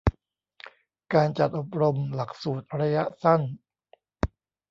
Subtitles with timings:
[1.13, 3.41] การจัดอบรมหลักสูตรระยะสั้น